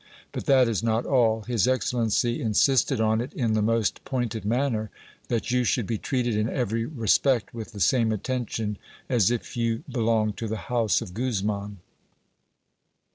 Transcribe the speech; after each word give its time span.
But 0.31 0.47
that 0.47 0.67
is 0.67 0.81
not 0.81 1.05
all: 1.05 1.41
his 1.43 1.67
excellency 1.67 2.41
insisted 2.41 2.99
on 2.99 3.21
it 3.21 3.33
iri 3.35 3.51
the 3.51 3.61
most 3.61 4.03
pointed 4.03 4.45
manner, 4.45 4.89
tiat 5.29 5.51
you 5.51 5.63
should 5.63 5.85
be 5.85 5.99
treated 5.99 6.35
in 6.35 6.49
every 6.49 6.85
respect 6.87 7.53
with 7.53 7.71
the 7.71 7.79
same 7.79 8.11
attention 8.11 8.79
as 9.09 9.29
if 9.29 9.55
you 9.55 9.83
belonged 9.87 10.37
to 10.37 10.47
the 10.47 10.57
house 10.73 11.03
of 11.03 11.13
Guzman. 11.13 11.81